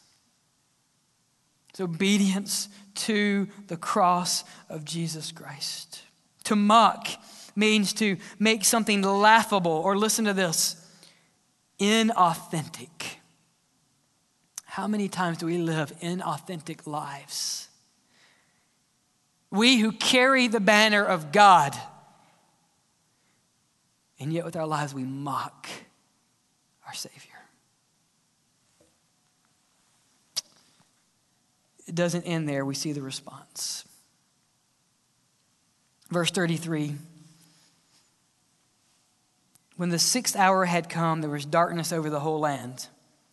[1.71, 6.03] It's obedience to the cross of Jesus Christ.
[6.43, 7.07] To mock
[7.55, 10.75] means to make something laughable, or listen to this,
[11.79, 13.17] inauthentic.
[14.65, 17.69] How many times do we live inauthentic lives?
[19.49, 21.75] We who carry the banner of God,
[24.19, 25.67] and yet with our lives we mock
[26.85, 27.30] our Savior.
[31.91, 32.63] It doesn't end there.
[32.63, 33.83] We see the response.
[36.09, 36.95] Verse 33
[39.75, 42.87] When the sixth hour had come, there was darkness over the whole land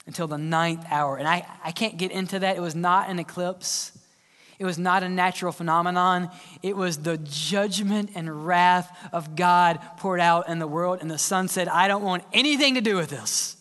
[0.09, 1.19] until the ninth hour.
[1.19, 2.57] And I, I can't get into that.
[2.57, 3.97] It was not an eclipse,
[4.59, 6.29] it was not a natural phenomenon.
[6.61, 10.99] It was the judgment and wrath of God poured out in the world.
[11.01, 13.57] And the sun said, I don't want anything to do with this.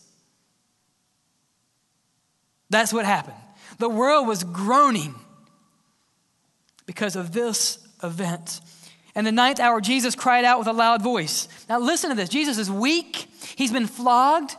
[2.68, 3.36] That's what happened.
[3.78, 5.14] The world was groaning
[6.86, 8.60] because of this event.
[9.14, 11.48] And the ninth hour, Jesus cried out with a loud voice.
[11.68, 14.56] Now, listen to this Jesus is weak, he's been flogged.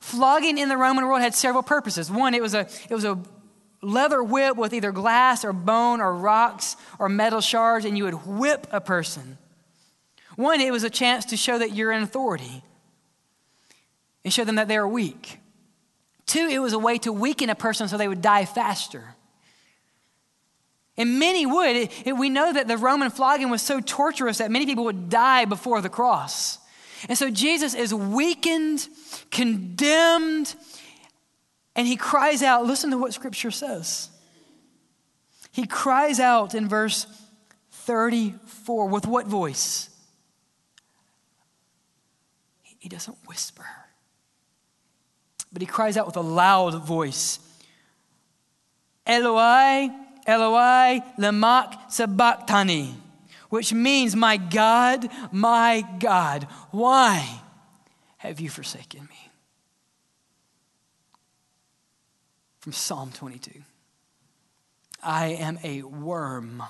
[0.00, 2.10] Flogging in the Roman world had several purposes.
[2.10, 3.18] One, it was a, it was a
[3.82, 8.26] leather whip with either glass or bone or rocks or metal shards, and you would
[8.26, 9.36] whip a person.
[10.36, 12.62] One, it was a chance to show that you're in authority
[14.24, 15.39] and show them that they are weak.
[16.30, 19.16] Two, it was a way to weaken a person so they would die faster.
[20.96, 21.74] And many would.
[21.74, 25.08] It, it, we know that the Roman flogging was so torturous that many people would
[25.08, 26.60] die before the cross.
[27.08, 28.86] And so Jesus is weakened,
[29.32, 30.54] condemned,
[31.74, 32.64] and he cries out.
[32.64, 34.08] Listen to what scripture says.
[35.50, 37.08] He cries out in verse
[37.72, 39.90] 34 with what voice?
[42.78, 43.66] He doesn't whisper.
[45.52, 47.38] But he cries out with a loud voice
[49.06, 49.88] Eloi,
[50.26, 52.94] Eloi, lema sabachthani,
[53.48, 57.40] which means, My God, my God, why
[58.18, 59.30] have you forsaken me?
[62.60, 63.62] From Psalm 22
[65.02, 66.62] I am a worm.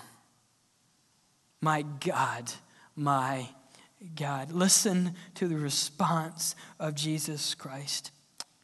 [1.61, 2.53] My God,
[2.97, 3.49] my
[4.15, 4.53] God.
[4.53, 8.13] Listen to the response of Jesus Christ.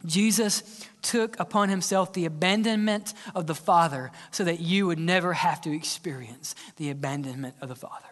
[0.07, 5.61] Jesus took upon himself the abandonment of the Father so that you would never have
[5.63, 8.05] to experience the abandonment of the Father.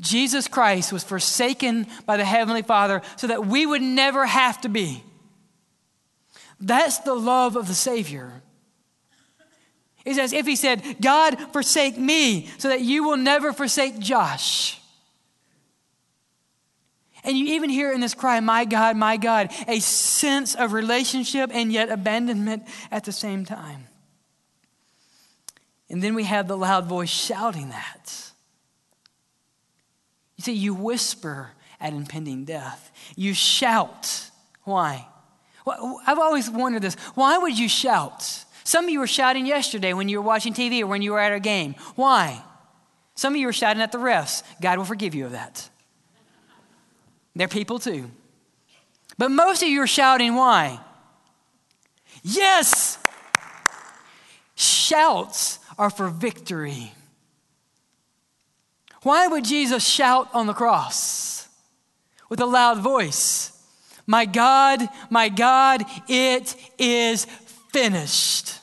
[0.00, 4.68] Jesus Christ was forsaken by the Heavenly Father so that we would never have to
[4.68, 5.04] be.
[6.60, 8.42] That's the love of the Savior.
[10.04, 14.79] It's as if He said, God, forsake me so that you will never forsake Josh.
[17.24, 21.50] And you even hear in this cry, My God, my God, a sense of relationship
[21.52, 23.86] and yet abandonment at the same time.
[25.88, 28.30] And then we have the loud voice shouting that.
[30.36, 31.50] You see, you whisper
[31.80, 34.30] at impending death, you shout.
[34.64, 35.06] Why?
[35.66, 36.94] I've always wondered this.
[37.14, 38.44] Why would you shout?
[38.64, 41.20] Some of you were shouting yesterday when you were watching TV or when you were
[41.20, 41.74] at a game.
[41.96, 42.42] Why?
[43.14, 44.42] Some of you were shouting at the refs.
[44.60, 45.69] God will forgive you of that.
[47.40, 48.10] They're people too.
[49.16, 50.78] But most of you are shouting, why?
[52.22, 52.98] Yes!
[54.54, 56.92] Shouts are for victory.
[59.04, 61.48] Why would Jesus shout on the cross
[62.28, 63.58] with a loud voice?
[64.06, 67.24] My God, my God, it is
[67.72, 68.59] finished.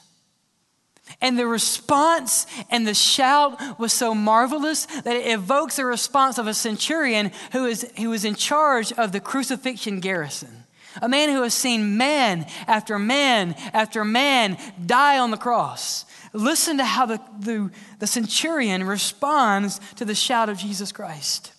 [1.19, 6.45] And the response and the shout was so marvelous that it evokes the response of
[6.45, 10.65] a centurion who is, who is in charge of the crucifixion garrison.
[11.01, 16.05] A man who has seen man after man after man die on the cross.
[16.33, 21.51] Listen to how the, the, the centurion responds to the shout of Jesus Christ.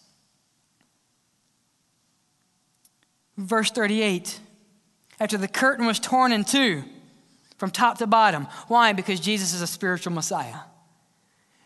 [3.36, 4.40] Verse 38
[5.20, 6.84] After the curtain was torn in two,
[7.58, 8.44] from top to bottom.
[8.68, 8.92] Why?
[8.92, 10.60] Because Jesus is a spiritual Messiah.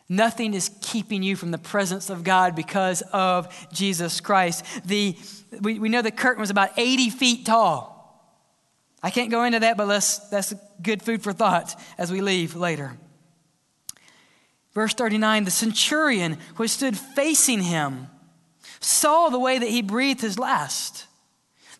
[0.08, 4.64] Nothing is keeping you from the presence of God because of Jesus Christ.
[4.84, 5.16] The,
[5.60, 7.92] we, we know the curtain was about 80 feet tall.
[9.02, 12.54] I can't go into that, but let's, that's good food for thought as we leave
[12.54, 12.96] later.
[14.74, 18.08] Verse 39 the centurion who stood facing him
[18.80, 21.06] saw the way that he breathed his last.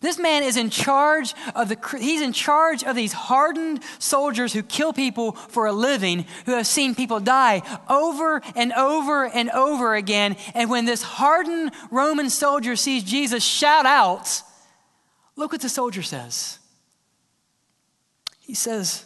[0.03, 4.61] This man is in charge of the he's in charge of these hardened soldiers who
[4.61, 9.95] kill people for a living, who have seen people die over and over and over
[9.95, 10.35] again.
[10.53, 14.41] And when this hardened Roman soldier sees Jesus shout out,
[15.37, 16.59] look what the soldier says.
[18.41, 19.05] He says,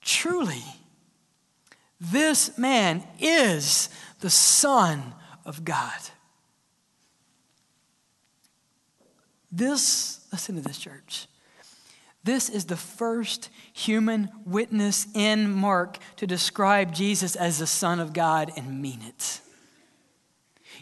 [0.00, 0.64] Truly,
[2.00, 3.90] this man is
[4.20, 5.12] the Son
[5.44, 6.00] of God.
[9.52, 11.26] This, listen to this, church.
[12.22, 18.12] This is the first human witness in Mark to describe Jesus as the Son of
[18.12, 19.40] God and mean it.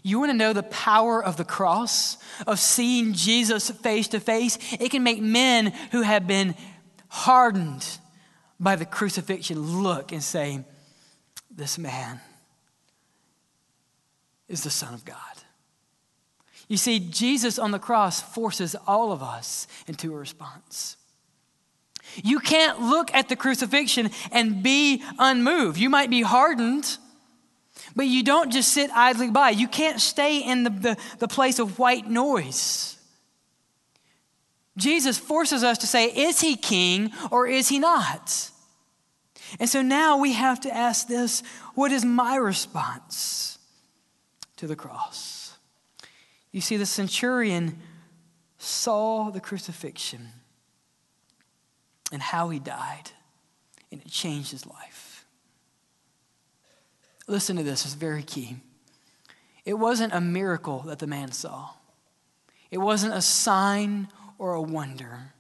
[0.03, 4.59] You want to know the power of the cross, of seeing Jesus face to face?
[4.79, 6.55] It can make men who have been
[7.09, 7.87] hardened
[8.61, 10.65] by the crucifixion look and say,
[11.51, 12.21] This man
[14.49, 15.17] is the Son of God.
[16.69, 20.97] You see, Jesus on the cross forces all of us into a response.
[22.23, 25.79] You can't look at the crucifixion and be unmoved.
[25.79, 26.99] You might be hardened,
[27.97, 29.51] but you don't just sit idly by.
[29.51, 32.97] You can't stay in the, the, the place of white noise.
[34.77, 38.51] Jesus forces us to say, is he king or is he not?
[39.59, 41.43] And so now we have to ask this
[41.75, 43.59] what is my response
[44.57, 45.38] to the cross?
[46.53, 47.79] You see, the centurion
[48.59, 50.29] saw the crucifixion
[52.11, 53.11] and how he died,
[53.93, 55.27] and it changed his life.
[57.27, 58.57] Listen to this, it's very key.
[59.65, 61.71] It wasn't a miracle that the man saw,
[62.71, 65.33] it wasn't a sign or a wonder.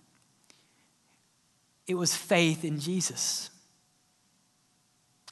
[1.87, 3.51] It was faith in Jesus.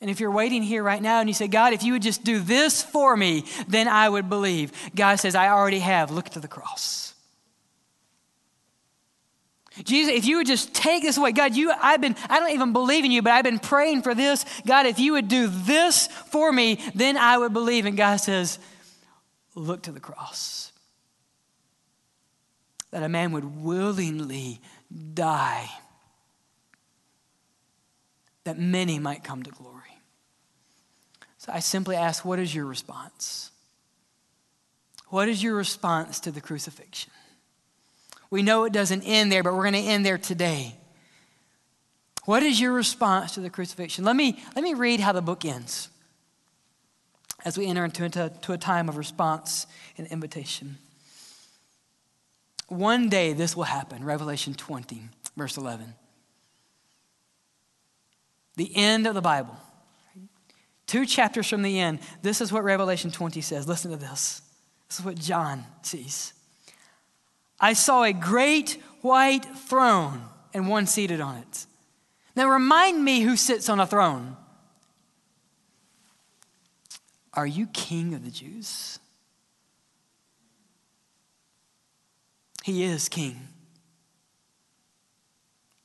[0.00, 2.22] And if you're waiting here right now and you say, God, if you would just
[2.22, 4.72] do this for me, then I would believe.
[4.94, 6.10] God says, I already have.
[6.10, 7.14] Look to the cross.
[9.84, 12.72] Jesus, if you would just take this away, God, you, I've been, I don't even
[12.72, 14.44] believe in you, but I've been praying for this.
[14.66, 17.84] God, if you would do this for me, then I would believe.
[17.84, 18.58] And God says,
[19.54, 20.72] look to the cross.
[22.90, 24.60] That a man would willingly
[25.14, 25.70] die
[28.46, 30.00] that many might come to glory.
[31.38, 33.50] So I simply ask, what is your response?
[35.08, 37.12] What is your response to the crucifixion?
[38.30, 40.76] We know it doesn't end there, but we're going to end there today.
[42.24, 44.04] What is your response to the crucifixion?
[44.04, 45.88] Let me, let me read how the book ends
[47.44, 49.66] as we enter into, into a time of response
[49.96, 50.78] and invitation.
[52.68, 55.02] One day this will happen, Revelation 20,
[55.36, 55.94] verse 11.
[58.56, 59.56] The end of the Bible.
[60.86, 63.68] Two chapters from the end, this is what Revelation 20 says.
[63.68, 64.40] Listen to this.
[64.88, 66.32] This is what John sees.
[67.58, 70.22] I saw a great white throne
[70.54, 71.66] and one seated on it.
[72.36, 74.36] Now, remind me who sits on a throne.
[77.32, 78.98] Are you king of the Jews?
[82.62, 83.48] He is king.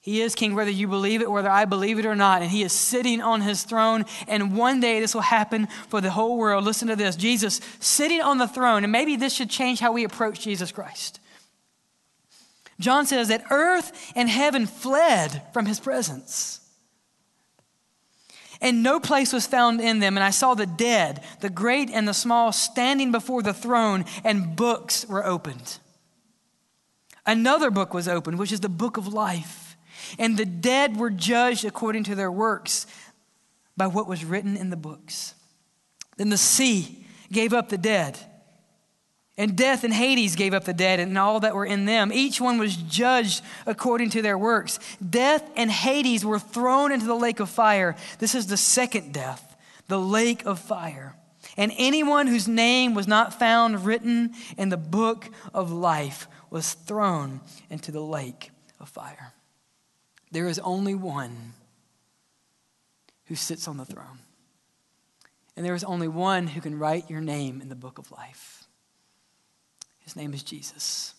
[0.04, 2.41] He is king, whether you believe it, whether I believe it or not.
[2.41, 4.06] And he is sitting on his throne.
[4.28, 6.66] And one day this will happen for the whole world.
[6.66, 8.84] Listen to this Jesus sitting on the throne.
[8.84, 11.20] And maybe this should change how we approach Jesus Christ.
[12.80, 16.58] John says that earth and heaven fled from his presence.
[18.60, 20.18] And no place was found in them.
[20.18, 24.56] And I saw the dead, the great and the small, standing before the throne, and
[24.56, 25.78] books were opened.
[27.24, 29.70] Another book was opened, which is the book of life
[30.18, 32.88] and the dead were judged according to their works
[33.76, 35.34] by what was written in the books.
[36.18, 38.20] Then the sea gave up the dead
[39.38, 42.12] And death and Hades gave up the dead and all that were in them.
[42.14, 44.78] Each one was judged according to their works.
[45.08, 47.95] Death and Hades were thrown into the lake of fire.
[48.20, 49.56] This is the second death,
[49.88, 51.16] the lake of fire.
[51.58, 57.39] And anyone whose name was not found written in the book of life was thrown
[57.70, 59.34] into the lake of fire.
[60.32, 61.53] There is only one
[63.25, 64.19] who sits on the throne.
[65.55, 68.65] And there is only one who can write your name in the book of life.
[69.99, 71.13] His name is Jesus.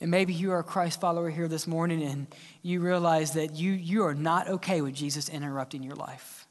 [0.00, 2.28] And maybe you are a Christ follower here this morning and
[2.62, 6.46] you realize that you, you are not okay with Jesus interrupting your life.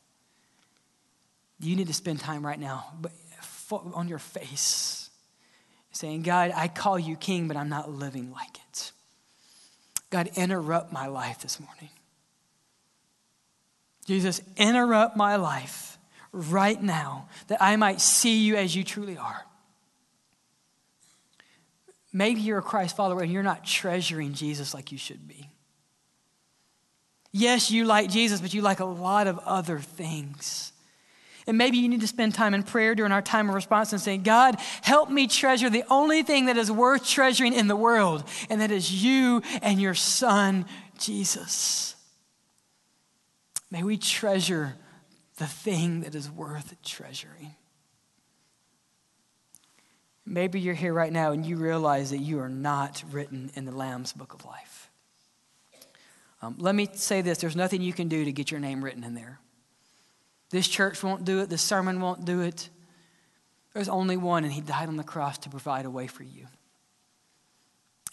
[1.60, 2.94] You need to spend time right now
[3.72, 5.10] on your face
[5.92, 8.67] saying, God, I call you king, but I'm not living like it.
[10.10, 11.90] God, interrupt my life this morning.
[14.06, 15.98] Jesus, interrupt my life
[16.32, 19.46] right now that I might see you as you truly are.
[22.14, 25.50] Maybe you're a Christ follower and you're not treasuring Jesus like you should be.
[27.32, 30.72] Yes, you like Jesus, but you like a lot of other things.
[31.48, 34.02] And maybe you need to spend time in prayer during our time of response and
[34.02, 38.26] saying, God, help me treasure the only thing that is worth treasuring in the world,
[38.50, 40.66] and that is you and your son,
[41.00, 41.96] Jesus.
[43.72, 44.76] May we treasure
[45.38, 47.56] the thing that is worth treasuring.
[50.26, 53.72] Maybe you're here right now and you realize that you are not written in the
[53.72, 54.90] Lamb's book of life.
[56.42, 59.06] Um, let me say this there's nothing you can do to get your name written
[59.06, 59.40] in there.
[60.50, 62.70] This church won't do it, this sermon won't do it.
[63.74, 66.48] There's only one, and he died on the cross to provide a way for you.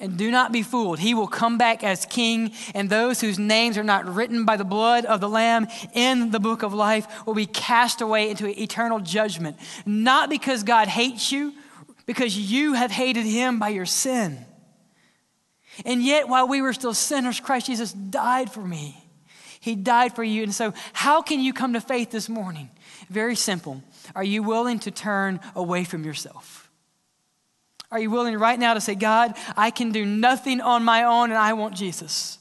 [0.00, 0.98] And do not be fooled.
[0.98, 4.64] He will come back as king, and those whose names are not written by the
[4.64, 8.98] blood of the Lamb in the book of life will be cast away into eternal
[8.98, 9.56] judgment.
[9.86, 11.54] Not because God hates you
[12.06, 14.44] because you have hated him by your sin.
[15.84, 19.03] And yet, while we were still sinners, Christ Jesus died for me.
[19.64, 20.42] He died for you.
[20.42, 22.70] And so, how can you come to faith this morning?
[23.08, 23.82] Very simple.
[24.14, 26.70] Are you willing to turn away from yourself?
[27.90, 31.30] Are you willing right now to say, God, I can do nothing on my own
[31.30, 32.38] and I want Jesus?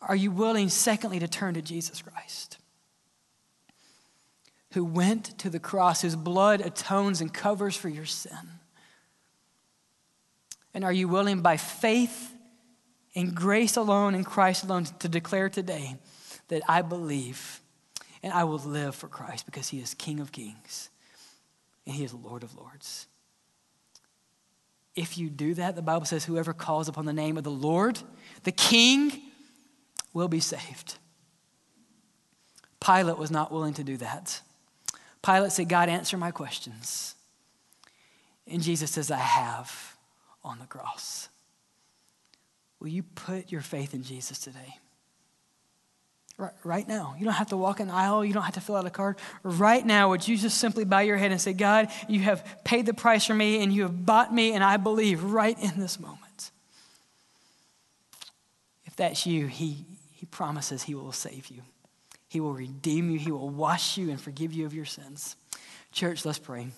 [0.00, 2.58] Are you willing, secondly, to turn to Jesus Christ?
[4.72, 8.60] who went to the cross, whose blood atones and covers for your sin?
[10.74, 12.32] And are you willing by faith
[13.18, 15.96] and grace alone in Christ alone to declare today
[16.46, 17.60] that I believe
[18.22, 20.88] and I will live for Christ because he is King of kings
[21.84, 23.08] and he is Lord of lords?
[24.94, 27.98] If you do that, the Bible says whoever calls upon the name of the Lord,
[28.44, 29.20] the King,
[30.12, 30.98] will be saved.
[32.80, 34.40] Pilate was not willing to do that.
[35.24, 37.16] Pilate said, God, answer my questions.
[38.46, 39.96] And Jesus says, I have
[40.44, 41.28] on the cross.
[42.80, 44.76] Will you put your faith in Jesus today?
[46.36, 47.16] Right, right now.
[47.18, 48.24] You don't have to walk an aisle.
[48.24, 49.18] You don't have to fill out a card.
[49.42, 52.86] Right now, would you just simply bow your head and say, God, you have paid
[52.86, 55.98] the price for me and you have bought me, and I believe right in this
[55.98, 56.52] moment.
[58.84, 61.62] If that's you, he, he promises he will save you.
[62.28, 63.18] He will redeem you.
[63.18, 65.34] He will wash you and forgive you of your sins.
[65.90, 66.68] Church, let's pray.